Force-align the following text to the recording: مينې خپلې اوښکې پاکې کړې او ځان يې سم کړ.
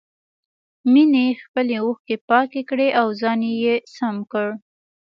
مينې 0.91 1.27
خپلې 1.43 1.75
اوښکې 1.83 2.15
پاکې 2.29 2.61
کړې 2.69 2.87
او 2.99 3.07
ځان 3.21 3.39
يې 3.63 3.75
سم 3.95 4.15
کړ. 4.31 4.47